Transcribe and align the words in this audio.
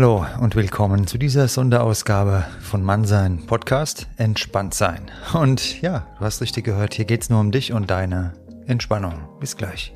Hallo 0.00 0.24
und 0.40 0.56
willkommen 0.56 1.06
zu 1.06 1.18
dieser 1.18 1.46
Sonderausgabe 1.46 2.46
von 2.62 2.82
Mannsein 2.82 3.44
Podcast 3.44 4.06
Entspannt 4.16 4.72
sein. 4.72 5.10
Und 5.34 5.82
ja, 5.82 6.06
du 6.18 6.24
hast 6.24 6.40
richtig 6.40 6.64
gehört, 6.64 6.94
hier 6.94 7.04
geht 7.04 7.20
es 7.20 7.28
nur 7.28 7.38
um 7.38 7.52
dich 7.52 7.74
und 7.74 7.90
deine 7.90 8.32
Entspannung. 8.66 9.12
Bis 9.40 9.58
gleich. 9.58 9.92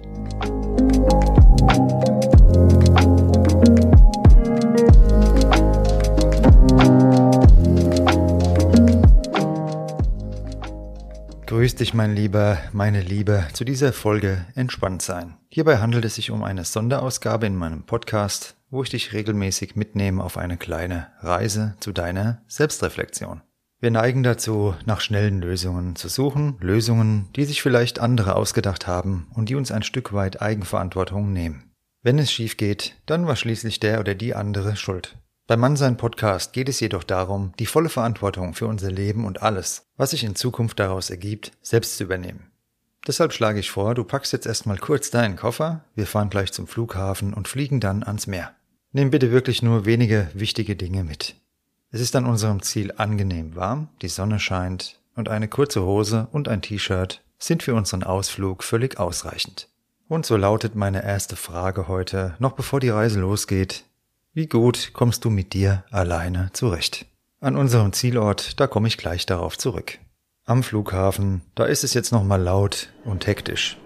Grüß 11.46 11.76
dich, 11.76 11.94
mein 11.94 12.14
Lieber, 12.14 12.58
meine 12.72 13.00
Liebe, 13.00 13.46
zu 13.54 13.64
dieser 13.64 13.94
Folge 13.94 14.44
Entspannt 14.54 15.00
sein. 15.00 15.38
Hierbei 15.48 15.78
handelt 15.78 16.04
es 16.04 16.16
sich 16.16 16.30
um 16.30 16.42
eine 16.44 16.64
Sonderausgabe 16.64 17.46
in 17.46 17.56
meinem 17.56 17.84
Podcast 17.84 18.54
wo 18.74 18.82
ich 18.82 18.90
dich 18.90 19.12
regelmäßig 19.12 19.76
mitnehme 19.76 20.22
auf 20.22 20.36
eine 20.36 20.56
kleine 20.56 21.06
Reise 21.20 21.76
zu 21.78 21.92
deiner 21.92 22.42
Selbstreflexion. 22.48 23.40
Wir 23.80 23.92
neigen 23.92 24.24
dazu, 24.24 24.74
nach 24.84 25.00
schnellen 25.00 25.40
Lösungen 25.40 25.94
zu 25.94 26.08
suchen, 26.08 26.56
Lösungen, 26.60 27.28
die 27.36 27.44
sich 27.44 27.62
vielleicht 27.62 28.00
andere 28.00 28.34
ausgedacht 28.34 28.88
haben 28.88 29.28
und 29.34 29.48
die 29.48 29.54
uns 29.54 29.70
ein 29.70 29.84
Stück 29.84 30.12
weit 30.12 30.42
Eigenverantwortung 30.42 31.32
nehmen. 31.32 31.70
Wenn 32.02 32.18
es 32.18 32.32
schief 32.32 32.56
geht, 32.56 32.96
dann 33.06 33.28
war 33.28 33.36
schließlich 33.36 33.78
der 33.78 34.00
oder 34.00 34.16
die 34.16 34.34
andere 34.34 34.74
schuld. 34.74 35.16
Beim 35.46 35.60
Mannsein 35.60 35.96
Podcast 35.96 36.52
geht 36.52 36.68
es 36.68 36.80
jedoch 36.80 37.04
darum, 37.04 37.52
die 37.60 37.66
volle 37.66 37.90
Verantwortung 37.90 38.54
für 38.54 38.66
unser 38.66 38.90
Leben 38.90 39.24
und 39.24 39.42
alles, 39.42 39.86
was 39.96 40.10
sich 40.10 40.24
in 40.24 40.34
Zukunft 40.34 40.80
daraus 40.80 41.10
ergibt, 41.10 41.52
selbst 41.62 41.96
zu 41.96 42.04
übernehmen. 42.04 42.50
Deshalb 43.06 43.32
schlage 43.34 43.60
ich 43.60 43.70
vor, 43.70 43.94
du 43.94 44.02
packst 44.02 44.32
jetzt 44.32 44.46
erstmal 44.46 44.78
kurz 44.78 45.10
deinen 45.10 45.36
Koffer, 45.36 45.84
wir 45.94 46.06
fahren 46.06 46.30
gleich 46.30 46.52
zum 46.52 46.66
Flughafen 46.66 47.34
und 47.34 47.46
fliegen 47.46 47.78
dann 47.78 48.02
ans 48.02 48.26
Meer. 48.26 48.54
Nimm 48.96 49.10
bitte 49.10 49.32
wirklich 49.32 49.60
nur 49.60 49.86
wenige 49.86 50.30
wichtige 50.34 50.76
Dinge 50.76 51.02
mit. 51.02 51.34
Es 51.90 52.00
ist 52.00 52.14
an 52.14 52.26
unserem 52.26 52.62
Ziel 52.62 52.94
angenehm 52.96 53.56
warm, 53.56 53.88
die 54.02 54.08
Sonne 54.08 54.38
scheint 54.38 55.00
und 55.16 55.28
eine 55.28 55.48
kurze 55.48 55.82
Hose 55.82 56.28
und 56.30 56.46
ein 56.46 56.62
T-Shirt 56.62 57.20
sind 57.36 57.64
für 57.64 57.74
unseren 57.74 58.04
Ausflug 58.04 58.62
völlig 58.62 59.00
ausreichend. 59.00 59.68
Und 60.06 60.26
so 60.26 60.36
lautet 60.36 60.76
meine 60.76 61.02
erste 61.02 61.34
Frage 61.34 61.88
heute, 61.88 62.36
noch 62.38 62.52
bevor 62.52 62.78
die 62.78 62.90
Reise 62.90 63.18
losgeht. 63.18 63.82
Wie 64.32 64.46
gut 64.46 64.92
kommst 64.92 65.24
du 65.24 65.30
mit 65.30 65.54
dir 65.54 65.82
alleine 65.90 66.50
zurecht? 66.52 67.04
An 67.40 67.56
unserem 67.56 67.92
Zielort, 67.92 68.60
da 68.60 68.68
komme 68.68 68.86
ich 68.86 68.96
gleich 68.96 69.26
darauf 69.26 69.58
zurück. 69.58 69.98
Am 70.44 70.62
Flughafen, 70.62 71.42
da 71.56 71.64
ist 71.64 71.82
es 71.82 71.94
jetzt 71.94 72.12
nochmal 72.12 72.40
laut 72.40 72.90
und 73.04 73.26
hektisch. 73.26 73.76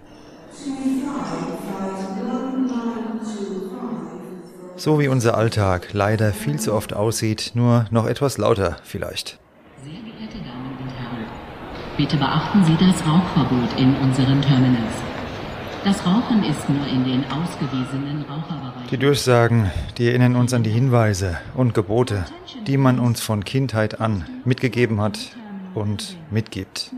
So 4.79 4.97
wie 4.97 5.09
unser 5.09 5.37
Alltag 5.37 5.89
leider 5.91 6.31
viel 6.31 6.57
zu 6.57 6.73
oft 6.73 6.93
aussieht, 6.93 7.51
nur 7.53 7.85
noch 7.91 8.05
etwas 8.05 8.37
lauter 8.37 8.77
vielleicht. 8.85 9.37
Sehr 9.83 9.91
geehrte 9.91 10.37
Damen 10.37 10.77
und 10.81 10.89
Herren, 10.89 11.25
bitte 11.97 12.15
beachten 12.15 12.63
Sie 12.63 12.77
das 12.77 13.05
Rauchverbot 13.05 13.77
in 13.77 13.93
unseren 13.97 14.41
Terminals. 14.41 14.93
Das 15.83 16.05
Rauchen 16.05 16.45
ist 16.45 16.69
nur 16.69 16.87
in 16.87 17.03
den 17.03 17.25
ausgewiesenen 17.25 18.21
Raucherbereichen. 18.21 18.89
Die 18.89 18.97
Durchsagen, 18.97 19.69
die 19.97 20.07
erinnern 20.07 20.37
uns 20.37 20.53
an 20.53 20.63
die 20.63 20.69
Hinweise 20.69 21.37
und 21.55 21.73
Gebote, 21.73 22.23
die 22.65 22.77
man 22.77 22.99
uns 22.99 23.19
von 23.19 23.43
Kindheit 23.43 23.99
an 23.99 24.23
mitgegeben 24.45 25.01
hat 25.01 25.19
und 25.73 26.15
mitgibt. 26.31 26.93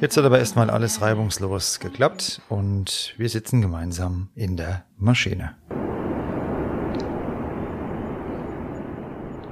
Jetzt 0.00 0.16
hat 0.16 0.24
aber 0.24 0.38
erstmal 0.38 0.70
alles 0.70 1.02
reibungslos 1.02 1.80
geklappt 1.80 2.40
und 2.48 3.12
wir 3.18 3.28
sitzen 3.28 3.60
gemeinsam 3.60 4.28
in 4.36 4.56
der 4.56 4.84
Maschine. 4.96 5.56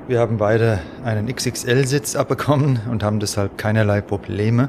Wir 0.08 0.20
haben 0.20 0.38
beide 0.38 0.80
einen 1.04 1.26
XXL-Sitz 1.26 2.16
abbekommen 2.16 2.80
und 2.90 3.02
haben 3.02 3.20
deshalb 3.20 3.58
keinerlei 3.58 4.00
Probleme 4.00 4.68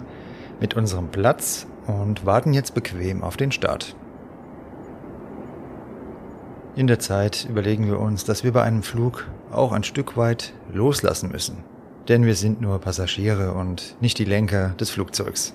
mit 0.59 0.73
unserem 0.73 1.07
Platz 1.07 1.65
und 1.87 2.25
warten 2.25 2.51
jetzt 2.51 2.73
bequem 2.73 3.23
auf 3.23 3.37
den 3.37 3.53
Start. 3.53 3.95
In 6.75 6.87
der 6.87 6.99
Zeit 6.99 7.47
überlegen 7.49 7.87
wir 7.87 8.01
uns, 8.01 8.25
dass 8.25 8.43
wir 8.43 8.51
bei 8.51 8.63
einem 8.63 8.83
Flug 8.83 9.27
auch 9.49 9.71
ein 9.71 9.85
Stück 9.85 10.17
weit 10.17 10.53
loslassen 10.73 11.31
müssen, 11.31 11.63
denn 12.09 12.25
wir 12.25 12.35
sind 12.35 12.59
nur 12.59 12.79
Passagiere 12.79 13.53
und 13.53 13.95
nicht 14.01 14.19
die 14.19 14.25
Lenker 14.25 14.73
des 14.77 14.89
Flugzeugs. 14.89 15.53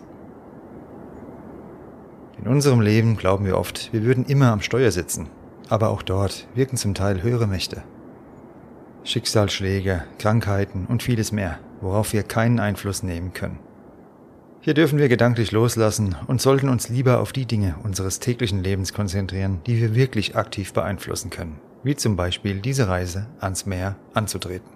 In 2.39 2.49
unserem 2.49 2.81
Leben 2.81 3.19
glauben 3.19 3.45
wir 3.45 3.59
oft, 3.59 3.93
wir 3.93 4.03
würden 4.03 4.25
immer 4.25 4.51
am 4.51 4.63
Steuer 4.63 4.91
sitzen, 4.91 5.29
aber 5.69 5.91
auch 5.91 6.01
dort 6.01 6.49
wirken 6.55 6.79
zum 6.79 6.95
Teil 6.95 7.23
höhere 7.23 7.47
Mächte. 7.47 7.83
Schicksalsschläge, 9.05 10.05
Krankheiten 10.19 10.87
und 10.87 11.03
vieles 11.03 11.31
mehr, 11.31 11.59
worauf 11.81 12.13
wir 12.13 12.23
keinen 12.23 12.59
Einfluss 12.59 13.03
nehmen 13.03 13.33
können. 13.33 13.59
Hier 14.61 14.73
dürfen 14.73 14.99
wir 14.99 15.11
gedanklich 15.11 15.53
loslassen 15.53 16.17
und 16.27 16.41
sollten 16.41 16.71
uns 16.71 16.89
lieber 16.89 17.21
auf 17.21 17.33
die 17.33 17.45
Dinge 17.45 17.75
unseres 17.83 18.19
täglichen 18.19 18.65
Lebens 18.65 18.95
konzentrieren, 18.95 19.61
die 19.67 19.79
wir 19.79 19.95
wirklich 19.95 20.37
aktiv 20.37 20.73
beeinflussen 20.73 21.29
können, 21.29 21.61
wie 21.83 21.97
zum 21.97 22.17
Beispiel 22.17 22.61
diese 22.61 22.89
Reise 22.89 23.27
ans 23.41 23.67
Meer 23.67 23.97
anzutreten. 24.15 24.71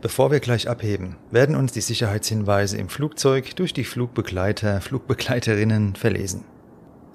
Bevor 0.00 0.30
wir 0.30 0.40
gleich 0.40 0.70
abheben, 0.70 1.16
werden 1.30 1.54
uns 1.54 1.72
die 1.72 1.82
Sicherheitshinweise 1.82 2.78
im 2.78 2.88
Flugzeug 2.88 3.54
durch 3.56 3.74
die 3.74 3.84
Flugbegleiter, 3.84 4.80
Flugbegleiterinnen 4.80 5.96
verlesen. 5.96 6.44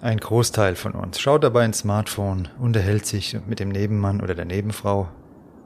Ein 0.02 0.18
Großteil 0.18 0.76
von 0.76 0.94
uns 0.94 1.20
schaut 1.20 1.44
dabei 1.44 1.66
ins 1.66 1.80
Smartphone, 1.80 2.50
unterhält 2.60 3.08
sich 3.08 3.38
mit 3.48 3.60
dem 3.60 3.70
Nebenmann 3.70 4.22
oder 4.22 4.36
der 4.36 4.46
Nebenfrau 4.46 5.10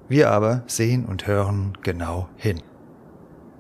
wir 0.07 0.31
aber 0.31 0.63
sehen 0.67 1.05
und 1.05 1.27
hören 1.27 1.77
genau 1.81 2.29
hin. 2.37 2.61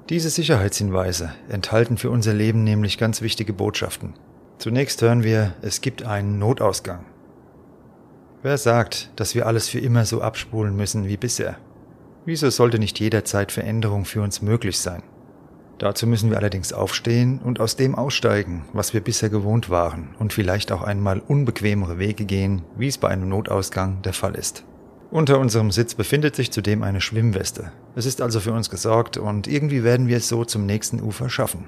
Diese 0.09 0.29
Sicherheitshinweise 0.29 1.33
enthalten 1.49 1.97
für 1.97 2.11
unser 2.11 2.33
Leben 2.33 2.63
nämlich 2.63 2.97
ganz 2.97 3.21
wichtige 3.21 3.53
Botschaften. 3.53 4.13
Zunächst 4.59 5.01
hören 5.01 5.23
wir, 5.23 5.53
es 5.61 5.81
gibt 5.81 6.03
einen 6.03 6.37
Notausgang. 6.37 7.05
Wer 8.43 8.59
sagt, 8.59 9.09
dass 9.15 9.33
wir 9.33 9.47
alles 9.47 9.67
für 9.67 9.79
immer 9.79 10.05
so 10.05 10.21
abspulen 10.21 10.75
müssen 10.75 11.07
wie 11.07 11.17
bisher? 11.17 11.57
Wieso 12.25 12.51
sollte 12.51 12.77
nicht 12.77 12.99
jederzeit 12.99 13.51
Veränderung 13.51 14.05
für 14.05 14.21
uns 14.21 14.43
möglich 14.43 14.79
sein? 14.79 15.01
Dazu 15.79 16.07
müssen 16.07 16.29
wir 16.29 16.37
allerdings 16.37 16.71
aufstehen 16.71 17.39
und 17.43 17.59
aus 17.59 17.75
dem 17.75 17.95
aussteigen, 17.95 18.65
was 18.71 18.93
wir 18.93 19.01
bisher 19.01 19.29
gewohnt 19.29 19.69
waren 19.69 20.15
und 20.19 20.31
vielleicht 20.31 20.71
auch 20.71 20.83
einmal 20.83 21.19
unbequemere 21.19 21.97
Wege 21.97 22.25
gehen, 22.25 22.61
wie 22.77 22.87
es 22.87 22.97
bei 22.97 23.09
einem 23.09 23.27
Notausgang 23.27 24.01
der 24.03 24.13
Fall 24.13 24.35
ist. 24.35 24.63
Unter 25.11 25.39
unserem 25.39 25.71
Sitz 25.71 25.93
befindet 25.93 26.35
sich 26.35 26.51
zudem 26.51 26.83
eine 26.83 26.99
Schwimmweste. 26.99 27.71
Es 27.95 28.05
ist 28.05 28.21
also 28.21 28.39
für 28.39 28.53
uns 28.53 28.69
gesorgt 28.69 29.17
und 29.17 29.47
irgendwie 29.47 29.83
werden 29.83 30.07
wir 30.07 30.17
es 30.17 30.27
so 30.27 30.45
zum 30.45 30.65
nächsten 30.65 31.01
Ufer 31.01 31.29
schaffen. 31.29 31.65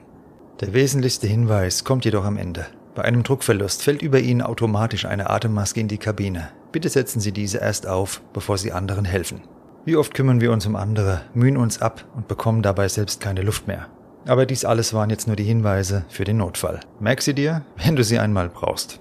Der 0.59 0.73
wesentlichste 0.73 1.27
Hinweis 1.27 1.83
kommt 1.83 2.03
jedoch 2.03 2.25
am 2.25 2.37
Ende. 2.37 2.65
Bei 2.95 3.03
einem 3.03 3.21
Druckverlust 3.21 3.83
fällt 3.83 4.01
über 4.01 4.19
Ihnen 4.19 4.41
automatisch 4.41 5.05
eine 5.05 5.29
Atemmaske 5.29 5.79
in 5.79 5.87
die 5.87 5.99
Kabine. 5.99 6.49
Bitte 6.71 6.89
setzen 6.89 7.19
Sie 7.19 7.31
diese 7.31 7.59
erst 7.59 7.85
auf, 7.85 8.21
bevor 8.33 8.57
Sie 8.57 8.71
anderen 8.71 9.05
helfen. 9.05 9.41
Wie 9.85 9.95
oft 9.95 10.15
kümmern 10.15 10.41
wir 10.41 10.51
uns 10.51 10.65
um 10.65 10.75
andere, 10.75 11.21
mühen 11.35 11.57
uns 11.57 11.79
ab 11.79 12.03
und 12.15 12.27
bekommen 12.27 12.63
dabei 12.63 12.87
selbst 12.89 13.21
keine 13.21 13.43
Luft 13.43 13.67
mehr. 13.67 13.85
Aber 14.25 14.47
dies 14.47 14.65
alles 14.65 14.93
waren 14.93 15.11
jetzt 15.11 15.27
nur 15.27 15.35
die 15.35 15.43
Hinweise 15.43 16.05
für 16.09 16.23
den 16.23 16.37
Notfall. 16.37 16.79
Merk 16.99 17.21
sie 17.21 17.35
dir, 17.35 17.63
wenn 17.77 17.95
du 17.95 18.03
sie 18.03 18.17
einmal 18.17 18.49
brauchst. 18.49 18.99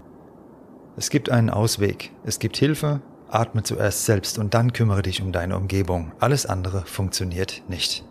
Es 0.96 1.10
gibt 1.10 1.30
einen 1.30 1.50
Ausweg, 1.50 2.12
es 2.24 2.38
gibt 2.38 2.56
Hilfe, 2.58 3.00
atme 3.28 3.62
zuerst 3.62 4.04
selbst 4.04 4.38
und 4.38 4.54
dann 4.54 4.72
kümmere 4.72 5.02
dich 5.02 5.22
um 5.22 5.32
deine 5.32 5.56
Umgebung. 5.56 6.12
Alles 6.20 6.46
andere 6.46 6.84
funktioniert 6.86 7.62
nicht. 7.68 8.04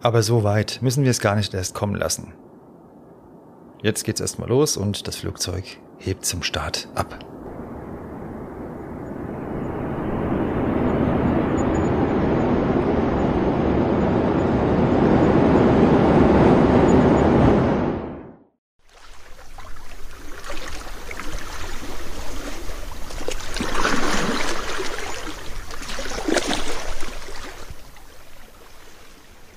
Aber 0.00 0.22
so 0.22 0.42
weit 0.42 0.80
müssen 0.82 1.04
wir 1.04 1.10
es 1.10 1.20
gar 1.20 1.36
nicht 1.36 1.54
erst 1.54 1.74
kommen 1.74 1.94
lassen. 1.94 2.34
Jetzt 3.82 4.04
geht's 4.04 4.20
erstmal 4.20 4.48
los 4.48 4.76
und 4.76 5.06
das 5.06 5.16
Flugzeug 5.16 5.64
hebt 5.98 6.24
zum 6.24 6.42
Start 6.42 6.88
ab. 6.94 7.31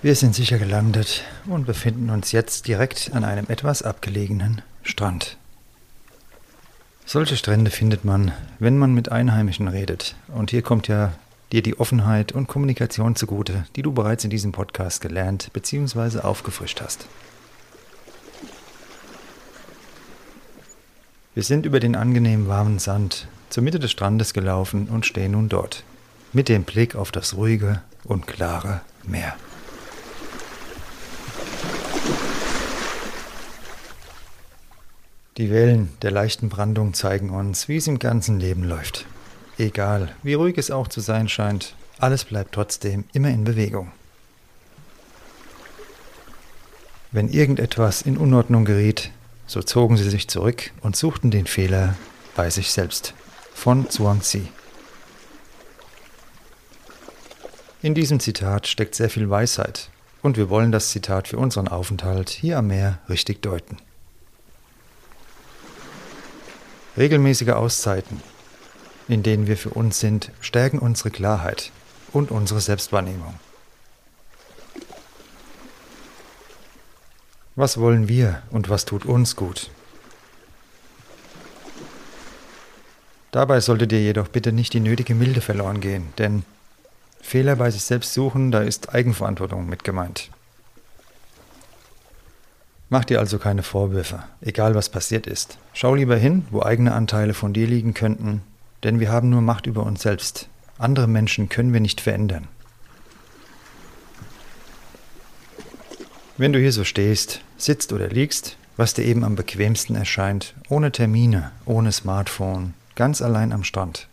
Wir 0.06 0.14
sind 0.14 0.36
sicher 0.36 0.60
gelandet 0.60 1.24
und 1.48 1.66
befinden 1.66 2.12
uns 2.12 2.32
jetzt 2.32 2.68
direkt 2.68 3.10
an 3.16 3.24
einem 3.24 3.48
etwas 3.50 3.82
abgelegenen 3.82 4.62
Strand. 4.84 5.36
Solche 7.08 7.36
Strände 7.36 7.72
findet 7.72 8.06
man, 8.06 8.32
wenn 8.60 8.78
man 8.78 8.94
mit 8.94 9.12
Einheimischen 9.12 9.68
redet. 9.68 10.16
Und 10.28 10.52
hier 10.52 10.62
kommt 10.62 10.88
ja 10.88 11.14
dir 11.52 11.64
die 11.64 11.80
Offenheit 11.80 12.34
und 12.34 12.46
Kommunikation 12.46 13.16
zugute, 13.16 13.66
die 13.76 13.82
du 13.82 13.94
bereits 13.94 14.24
in 14.24 14.30
diesem 14.30 14.52
Podcast 14.52 15.02
gelernt 15.02 15.50
bzw. 15.54 16.20
aufgefrischt 16.20 16.82
hast. 16.82 17.08
Wir 21.34 21.42
sind 21.42 21.66
über 21.66 21.80
den 21.80 21.96
angenehm 21.96 22.48
warmen 22.48 22.78
Sand 22.78 23.28
zur 23.50 23.64
Mitte 23.64 23.80
des 23.80 23.90
Strandes 23.90 24.36
gelaufen 24.36 24.88
und 24.88 25.08
stehen 25.08 25.32
nun 25.32 25.50
dort, 25.50 25.84
mit 26.32 26.48
dem 26.48 26.64
Blick 26.64 26.96
auf 26.96 27.12
das 27.12 27.36
ruhige 27.36 27.82
und 28.04 28.28
klare 28.28 28.82
Meer. 29.04 29.36
Die 35.38 35.52
Wellen 35.52 35.90
der 36.02 36.12
leichten 36.12 36.48
Brandung 36.48 36.94
zeigen 36.94 37.30
uns, 37.30 37.68
wie 37.68 37.76
es 37.76 37.88
im 37.88 38.00
ganzen 38.00 38.40
Leben 38.40 38.64
läuft. 38.64 39.06
Egal, 39.58 40.16
wie 40.24 40.34
ruhig 40.34 40.58
es 40.58 40.72
auch 40.72 40.88
zu 40.88 41.02
sein 41.02 41.28
scheint, 41.28 41.76
alles 42.00 42.24
bleibt 42.24 42.54
trotzdem 42.54 43.04
immer 43.12 43.28
in 43.30 43.44
Bewegung. 43.44 43.92
Wenn 47.12 47.28
irgendetwas 47.28 48.02
in 48.02 48.16
Unordnung 48.16 48.64
geriet, 48.64 49.12
so 49.46 49.62
zogen 49.62 49.98
sie 49.98 50.10
sich 50.10 50.30
zurück 50.30 50.72
und 50.80 50.96
suchten 50.96 51.32
den 51.32 51.48
Fehler 51.48 51.96
bei 52.38 52.50
sich 52.50 52.72
selbst. 52.72 53.14
Von 53.54 53.90
Zhuangzi. 53.90 54.48
In 57.82 57.94
diesem 57.94 58.22
Zitat 58.22 58.68
steckt 58.68 58.96
sehr 58.96 59.10
viel 59.10 59.30
Weisheit 59.30 59.90
und 60.22 60.38
wir 60.38 60.50
wollen 60.50 60.72
das 60.72 60.92
Zitat 60.92 61.28
für 61.28 61.38
unseren 61.38 61.68
Aufenthalt 61.68 62.30
hier 62.30 62.58
am 62.58 62.68
Meer 62.68 63.00
richtig 63.10 63.42
deuten. 63.42 63.78
Regelmäßige 66.98 67.50
Auszeiten, 67.50 68.22
in 69.10 69.22
denen 69.22 69.48
wir 69.48 69.58
für 69.58 69.72
uns 69.72 70.00
sind, 70.00 70.32
stärken 70.40 70.80
unsere 70.80 71.12
Klarheit 71.12 71.72
und 72.14 72.32
unsere 72.32 72.62
Selbstwahrnehmung. 72.62 73.36
Was 77.58 77.80
wollen 77.80 78.08
wir 78.08 78.42
und 78.50 78.70
was 78.70 78.86
tut 78.86 79.06
uns 79.06 79.36
gut? 79.36 79.70
Dabei 83.32 83.60
sollte 83.60 83.88
dir 83.88 84.02
jedoch 84.02 84.30
bitte 84.30 84.54
nicht 84.54 84.74
die 84.74 84.80
nötige 84.80 85.16
Milde 85.16 85.42
verloren 85.42 85.82
gehen, 85.82 86.14
denn 86.18 86.44
Fehler 87.22 87.58
bei 87.58 87.72
sich 87.72 87.84
selbst 87.84 88.14
suchen, 88.14 88.52
da 88.52 88.62
ist 88.62 88.94
Eigenverantwortung 88.94 89.68
mit 89.68 89.84
gemeint. 89.84 90.30
Mach 92.90 93.04
dir 93.04 93.20
also 93.20 93.40
keine 93.40 93.64
Vorwürfe, 93.64 94.24
egal 94.42 94.76
was 94.76 94.90
passiert 94.90 95.26
ist. 95.26 95.58
Schau 95.74 95.96
lieber 95.96 96.18
hin, 96.18 96.46
wo 96.52 96.62
eigene 96.62 96.94
Anteile 96.94 97.34
von 97.34 97.52
dir 97.52 97.66
liegen 97.66 97.94
könnten, 97.94 98.42
denn 98.84 99.00
wir 99.00 99.12
haben 99.12 99.30
nur 99.30 99.42
Macht 99.42 99.66
über 99.66 99.84
uns 99.84 100.04
selbst. 100.04 100.50
Andere 100.78 101.08
Menschen 101.08 101.50
können 101.50 101.74
wir 101.74 101.80
nicht 101.80 102.02
verändern. 102.02 102.48
Wenn 106.38 106.54
du 106.54 106.60
hier 106.60 106.74
so 106.74 106.84
stehst, 106.84 107.42
sitzt 107.58 107.94
oder 107.94 108.10
liegst, 108.10 108.58
was 108.78 108.94
dir 108.94 109.06
eben 109.06 109.24
am 109.24 109.36
bequemsten 109.36 109.96
erscheint, 109.96 110.54
ohne 110.70 110.92
Termine, 110.92 111.52
ohne 111.66 111.92
Smartphone, 111.92 112.74
ganz 112.96 113.22
allein 113.22 113.54
am 113.54 113.64
Strand, 113.64 114.10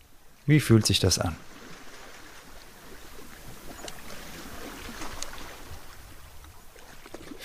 wie 0.46 0.60
fühlt 0.60 0.86
sich 0.86 1.00
das 1.00 1.18
an? 1.18 1.36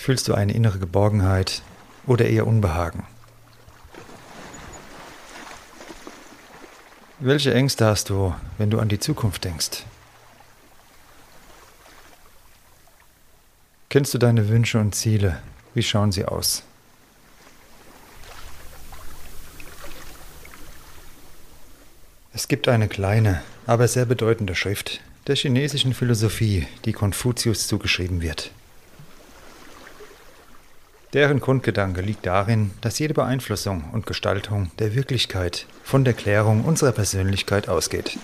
Fühlst 0.08 0.30
du 0.30 0.34
eine 0.34 0.54
innere 0.54 0.80
Geborgenheit 0.80 1.62
oder 2.06 2.30
eher 2.30 2.48
Unbehagen? 2.48 3.06
Welche 7.20 7.54
Ängste 7.54 7.88
hast 7.88 8.10
du, 8.10 8.34
wenn 8.58 8.70
du 8.70 8.80
an 8.80 8.88
die 8.88 9.00
Zukunft 9.00 9.44
denkst? 9.44 9.84
Kennst 13.90 14.14
du 14.14 14.18
deine 14.18 14.48
Wünsche 14.48 14.80
und 14.80 14.96
Ziele? 14.96 15.42
Wie 15.74 15.84
schauen 15.84 16.14
sie 16.14 16.24
aus? 16.24 16.64
Es 22.32 22.48
gibt 22.48 22.70
eine 22.70 22.88
kleine, 22.88 23.42
aber 23.66 23.90
sehr 23.90 24.06
bedeutende 24.06 24.56
Schrift 24.56 25.02
der 25.28 25.36
chinesischen 25.36 25.94
Philosophie, 25.94 26.66
die 26.86 26.94
Konfuzius 26.94 27.68
zugeschrieben 27.68 28.22
wird. 28.22 28.52
Deren 31.14 31.40
Grundgedanke 31.40 32.02
liegt 32.02 32.26
darin, 32.26 32.72
dass 32.82 33.00
jede 33.00 33.14
Beeinflussung 33.14 33.86
und 33.94 34.06
Gestaltung 34.06 34.72
der 34.78 34.94
Wirklichkeit 34.94 35.66
von 35.84 36.04
der 36.04 36.14
Klärung 36.14 36.66
unserer 36.66 36.92
Persönlichkeit 36.92 37.70
ausgeht. 37.70 38.18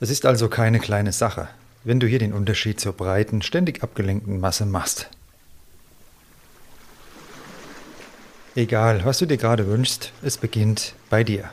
Es 0.00 0.10
ist 0.10 0.24
also 0.24 0.48
keine 0.48 0.78
kleine 0.78 1.12
Sache, 1.12 1.48
wenn 1.82 1.98
du 1.98 2.06
hier 2.06 2.20
den 2.20 2.32
Unterschied 2.32 2.78
zur 2.78 2.92
breiten, 2.92 3.42
ständig 3.42 3.82
abgelenkten 3.82 4.38
Masse 4.38 4.66
machst. 4.66 5.08
Egal, 8.54 9.04
was 9.04 9.18
du 9.18 9.26
dir 9.26 9.36
gerade 9.36 9.66
wünschst, 9.66 10.12
es 10.22 10.38
beginnt 10.38 10.94
bei 11.10 11.24
dir. 11.24 11.50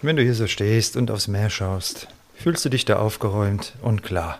Wenn 0.00 0.16
du 0.16 0.22
hier 0.22 0.34
so 0.34 0.46
stehst 0.46 0.96
und 0.96 1.10
aufs 1.10 1.28
Meer 1.28 1.50
schaust, 1.50 2.08
fühlst 2.40 2.64
du 2.64 2.70
dich 2.70 2.86
da 2.86 2.96
aufgeräumt 2.96 3.74
und 3.82 4.02
klar. 4.02 4.38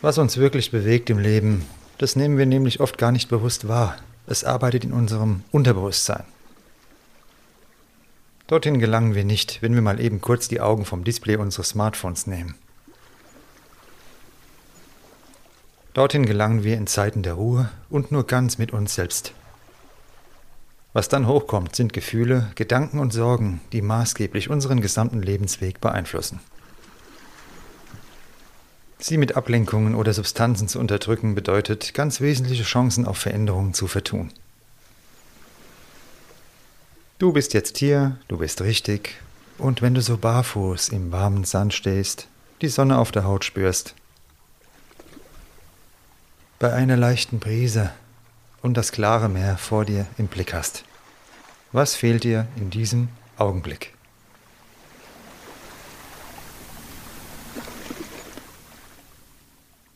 Was 0.00 0.18
uns 0.18 0.38
wirklich 0.38 0.72
bewegt 0.72 1.08
im 1.10 1.18
Leben, 1.18 1.64
das 1.98 2.16
nehmen 2.16 2.36
wir 2.36 2.46
nämlich 2.46 2.80
oft 2.80 2.98
gar 2.98 3.12
nicht 3.12 3.28
bewusst 3.28 3.68
wahr. 3.68 3.96
Es 4.26 4.42
arbeitet 4.42 4.82
in 4.82 4.92
unserem 4.92 5.44
Unterbewusstsein. 5.52 6.24
Dorthin 8.48 8.80
gelangen 8.80 9.14
wir 9.14 9.24
nicht, 9.24 9.62
wenn 9.62 9.76
wir 9.76 9.82
mal 9.82 10.00
eben 10.00 10.20
kurz 10.20 10.48
die 10.48 10.60
Augen 10.60 10.84
vom 10.84 11.04
Display 11.04 11.36
unseres 11.36 11.68
Smartphones 11.68 12.26
nehmen. 12.26 12.56
Dorthin 15.94 16.24
gelangen 16.24 16.64
wir 16.64 16.78
in 16.78 16.86
Zeiten 16.86 17.22
der 17.22 17.34
Ruhe 17.34 17.70
und 17.90 18.12
nur 18.12 18.26
ganz 18.26 18.56
mit 18.56 18.72
uns 18.72 18.94
selbst. 18.94 19.32
Was 20.94 21.08
dann 21.08 21.26
hochkommt, 21.26 21.76
sind 21.76 21.92
Gefühle, 21.92 22.50
Gedanken 22.54 22.98
und 22.98 23.12
Sorgen, 23.12 23.60
die 23.72 23.82
maßgeblich 23.82 24.48
unseren 24.48 24.80
gesamten 24.80 25.22
Lebensweg 25.22 25.80
beeinflussen. 25.80 26.40
Sie 28.98 29.18
mit 29.18 29.36
Ablenkungen 29.36 29.94
oder 29.94 30.14
Substanzen 30.14 30.68
zu 30.68 30.78
unterdrücken 30.78 31.34
bedeutet, 31.34 31.92
ganz 31.92 32.20
wesentliche 32.20 32.62
Chancen 32.62 33.06
auf 33.06 33.18
Veränderungen 33.18 33.74
zu 33.74 33.86
vertun. 33.86 34.32
Du 37.18 37.32
bist 37.32 37.52
jetzt 37.52 37.78
hier, 37.78 38.16
du 38.28 38.38
bist 38.38 38.62
richtig, 38.62 39.16
und 39.58 39.82
wenn 39.82 39.94
du 39.94 40.00
so 40.00 40.16
barfuß 40.16 40.88
im 40.90 41.12
warmen 41.12 41.44
Sand 41.44 41.74
stehst, 41.74 42.28
die 42.62 42.68
Sonne 42.68 42.98
auf 42.98 43.12
der 43.12 43.24
Haut 43.24 43.44
spürst, 43.44 43.94
bei 46.62 46.72
einer 46.72 46.96
leichten 46.96 47.40
Brise 47.40 47.90
und 48.62 48.76
das 48.76 48.92
klare 48.92 49.28
Meer 49.28 49.58
vor 49.58 49.84
dir 49.84 50.06
im 50.16 50.28
Blick 50.28 50.54
hast. 50.54 50.84
Was 51.72 51.96
fehlt 51.96 52.22
dir 52.22 52.46
in 52.54 52.70
diesem 52.70 53.08
Augenblick? 53.36 53.92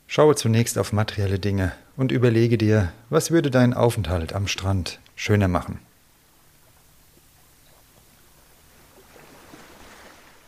Schaue 0.09 0.35
zunächst 0.35 0.77
auf 0.77 0.93
materielle 0.93 1.39
Dinge 1.39 1.71
und 1.97 2.11
überlege 2.11 2.59
dir, 2.59 2.93
was 3.11 3.31
würde 3.31 3.53
deinen 3.53 3.73
Aufenthalt 3.73 4.33
am 4.33 4.49
Strand 4.49 4.99
schöner 5.15 5.47
machen. 5.47 5.79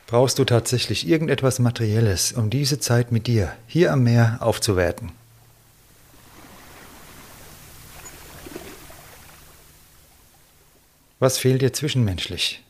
Brauchst 0.09 0.41
du 0.41 0.45
tatsächlich 0.45 1.07
irgendetwas 1.07 1.61
Materielles, 1.61 2.33
um 2.33 2.51
diese 2.51 2.81
Zeit 2.81 3.13
mit 3.13 3.29
dir 3.29 3.53
hier 3.69 3.93
am 3.93 4.03
Meer 4.03 4.39
aufzuwerten? 4.41 5.13
Was 11.21 11.39
fehlt 11.39 11.63
dir 11.63 11.73
zwischenmenschlich? 11.73 12.63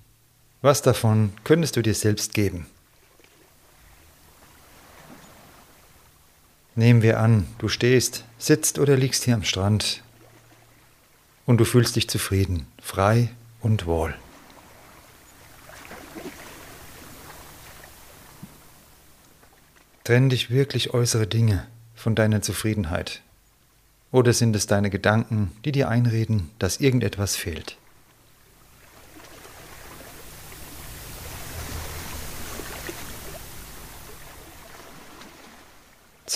Was 0.62 0.80
davon 0.80 1.34
könntest 1.44 1.76
du 1.76 1.82
dir 1.82 1.94
selbst 1.94 2.32
geben? 2.32 2.66
Nehmen 6.74 7.02
wir 7.02 7.20
an, 7.20 7.46
du 7.58 7.68
stehst, 7.68 8.24
sitzt 8.38 8.78
oder 8.78 8.96
liegst 8.96 9.24
hier 9.24 9.34
am 9.34 9.44
Strand 9.44 10.02
und 11.44 11.58
du 11.58 11.66
fühlst 11.66 11.96
dich 11.96 12.08
zufrieden, 12.08 12.66
frei 12.80 13.28
und 13.60 13.84
wohl. 13.84 14.14
Trennen 20.04 20.30
dich 20.30 20.48
wirklich 20.48 20.94
äußere 20.94 21.26
Dinge 21.26 21.66
von 21.94 22.14
deiner 22.14 22.40
Zufriedenheit? 22.40 23.20
Oder 24.10 24.32
sind 24.32 24.56
es 24.56 24.66
deine 24.66 24.88
Gedanken, 24.88 25.52
die 25.66 25.72
dir 25.72 25.90
einreden, 25.90 26.50
dass 26.58 26.80
irgendetwas 26.80 27.36
fehlt? 27.36 27.76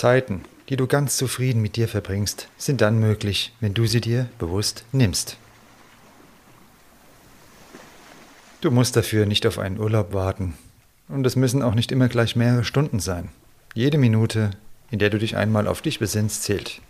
Zeiten, 0.03 0.43
die 0.67 0.75
du 0.75 0.85
ganz 0.85 1.15
zufrieden 1.15 1.61
mit 1.61 1.77
dir 1.77 1.87
verbringst, 1.87 2.49
sind 2.57 2.81
dann 2.81 2.99
möglich, 2.99 3.53
wenn 3.61 3.73
du 3.73 3.85
sie 3.85 4.01
dir 4.01 4.27
bewusst 4.37 4.83
nimmst. 4.91 5.37
Du 8.59 8.69
musst 8.69 8.97
dafür 8.97 9.25
nicht 9.25 9.47
auf 9.47 9.59
einen 9.59 9.79
Urlaub 9.79 10.11
warten. 10.11 10.55
Und 11.07 11.25
es 11.25 11.37
müssen 11.37 11.61
auch 11.61 11.73
nicht 11.73 11.89
immer 11.93 12.09
gleich 12.09 12.35
mehrere 12.35 12.65
Stunden 12.65 12.99
sein. 12.99 13.29
Jede 13.75 13.97
Minute, 13.97 14.51
in 14.91 14.99
der 14.99 15.09
du 15.09 15.17
dich 15.19 15.37
einmal 15.37 15.67
auf 15.69 15.81
dich 15.81 15.99
besinnst, 15.99 16.43
zählt. 16.43 16.81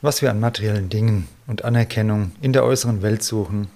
Was 0.00 0.22
wir 0.22 0.30
an 0.30 0.38
materiellen 0.38 0.90
Dingen 0.90 1.26
und 1.48 1.64
Anerkennung 1.64 2.30
in 2.40 2.52
der 2.52 2.62
äußeren 2.62 3.02
Welt 3.02 3.24
suchen, 3.24 3.66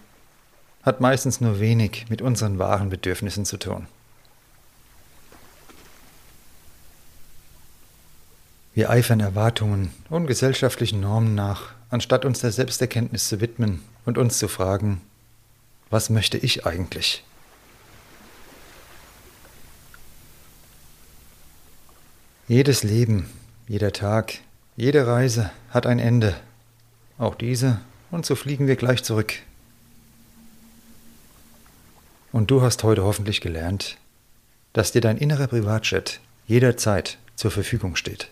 hat 0.84 1.00
meistens 1.00 1.40
nur 1.40 1.58
wenig 1.58 2.06
mit 2.10 2.22
unseren 2.22 2.60
wahren 2.60 2.90
Bedürfnissen 2.90 3.44
zu 3.44 3.56
tun. 3.56 3.88
Wir 8.76 8.90
eifern 8.90 9.20
Erwartungen 9.20 9.90
und 10.10 10.26
gesellschaftlichen 10.26 11.00
Normen 11.00 11.34
nach, 11.34 11.72
anstatt 11.88 12.26
uns 12.26 12.40
der 12.40 12.52
Selbsterkenntnis 12.52 13.26
zu 13.26 13.40
widmen 13.40 13.82
und 14.04 14.18
uns 14.18 14.38
zu 14.38 14.48
fragen, 14.48 15.00
was 15.88 16.10
möchte 16.10 16.36
ich 16.36 16.66
eigentlich? 16.66 17.24
Jedes 22.48 22.82
Leben, 22.82 23.30
jeder 23.66 23.92
Tag, 23.92 24.34
jede 24.76 25.06
Reise 25.06 25.50
hat 25.70 25.86
ein 25.86 25.98
Ende. 25.98 26.34
Auch 27.16 27.34
diese, 27.34 27.80
und 28.10 28.26
so 28.26 28.34
fliegen 28.34 28.66
wir 28.66 28.76
gleich 28.76 29.02
zurück. 29.02 29.36
Und 32.30 32.50
du 32.50 32.60
hast 32.60 32.84
heute 32.84 33.04
hoffentlich 33.04 33.40
gelernt, 33.40 33.96
dass 34.74 34.92
dir 34.92 35.00
dein 35.00 35.16
innerer 35.16 35.46
Privatjet 35.46 36.20
jederzeit 36.46 37.16
zur 37.36 37.50
Verfügung 37.50 37.96
steht. 37.96 38.28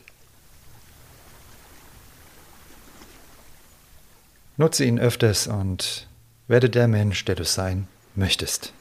Nutze 4.56 4.84
ihn 4.84 5.00
öfters 5.00 5.48
und 5.48 6.06
werde 6.46 6.70
der 6.70 6.86
Mensch, 6.86 7.24
der 7.24 7.34
du 7.34 7.44
sein 7.44 7.88
möchtest. 8.14 8.72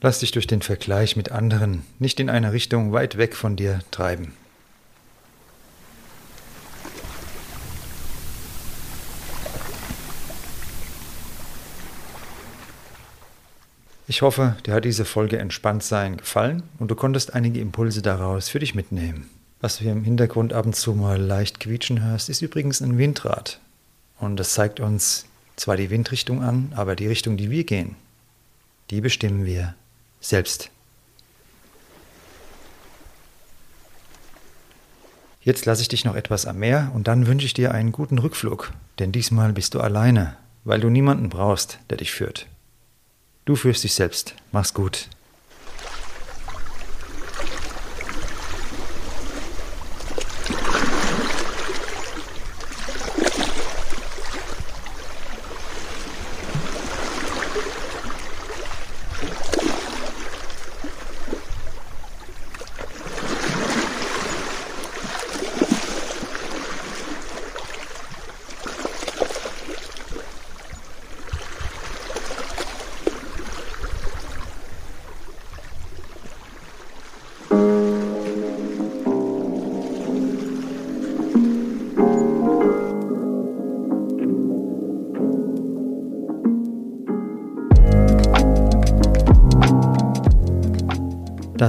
Lass 0.00 0.20
dich 0.20 0.30
durch 0.30 0.46
den 0.46 0.62
Vergleich 0.62 1.16
mit 1.16 1.32
anderen 1.32 1.84
nicht 1.98 2.20
in 2.20 2.30
eine 2.30 2.52
Richtung 2.52 2.92
weit 2.92 3.18
weg 3.18 3.34
von 3.34 3.56
dir 3.56 3.80
treiben. 3.90 4.34
Ich 14.06 14.22
hoffe, 14.22 14.56
dir 14.64 14.74
hat 14.74 14.84
diese 14.84 15.04
Folge 15.04 15.38
entspannt 15.38 15.82
sein 15.82 16.16
gefallen 16.16 16.62
und 16.78 16.90
du 16.90 16.94
konntest 16.94 17.34
einige 17.34 17.60
Impulse 17.60 18.00
daraus 18.00 18.48
für 18.48 18.58
dich 18.58 18.74
mitnehmen. 18.74 19.39
Was 19.60 19.76
du 19.76 19.82
hier 19.82 19.92
im 19.92 20.04
Hintergrund 20.04 20.54
ab 20.54 20.64
und 20.64 20.74
zu 20.74 20.94
mal 20.94 21.20
leicht 21.20 21.60
quietschen 21.60 22.02
hörst, 22.02 22.30
ist 22.30 22.40
übrigens 22.40 22.80
ein 22.80 22.96
Windrad. 22.96 23.60
Und 24.18 24.36
das 24.36 24.54
zeigt 24.54 24.80
uns 24.80 25.26
zwar 25.56 25.76
die 25.76 25.90
Windrichtung 25.90 26.42
an, 26.42 26.72
aber 26.74 26.96
die 26.96 27.06
Richtung, 27.06 27.36
die 27.36 27.50
wir 27.50 27.64
gehen, 27.64 27.96
die 28.88 29.02
bestimmen 29.02 29.44
wir 29.44 29.74
selbst. 30.20 30.70
Jetzt 35.42 35.66
lasse 35.66 35.82
ich 35.82 35.88
dich 35.88 36.04
noch 36.04 36.16
etwas 36.16 36.46
am 36.46 36.58
Meer 36.58 36.90
und 36.94 37.08
dann 37.08 37.26
wünsche 37.26 37.46
ich 37.46 37.54
dir 37.54 37.72
einen 37.72 37.92
guten 37.92 38.18
Rückflug, 38.18 38.72
denn 38.98 39.12
diesmal 39.12 39.52
bist 39.52 39.74
du 39.74 39.80
alleine, 39.80 40.36
weil 40.64 40.80
du 40.80 40.88
niemanden 40.88 41.28
brauchst, 41.28 41.78
der 41.90 41.98
dich 41.98 42.12
führt. 42.12 42.46
Du 43.44 43.56
führst 43.56 43.84
dich 43.84 43.94
selbst. 43.94 44.34
Mach's 44.52 44.74
gut. 44.74 45.08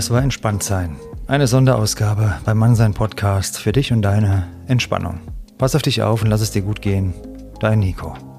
Das 0.01 0.09
war 0.09 0.23
Entspannt 0.23 0.63
sein. 0.63 0.95
Eine 1.27 1.45
Sonderausgabe 1.45 2.37
beim 2.43 2.57
Mannsein 2.57 2.95
Podcast 2.95 3.59
für 3.59 3.71
dich 3.71 3.93
und 3.93 4.01
deine 4.01 4.47
Entspannung. 4.65 5.19
Pass 5.59 5.75
auf 5.75 5.83
dich 5.83 6.01
auf 6.01 6.23
und 6.23 6.29
lass 6.31 6.41
es 6.41 6.49
dir 6.49 6.63
gut 6.63 6.81
gehen. 6.81 7.13
Dein 7.59 7.77
Nico. 7.77 8.30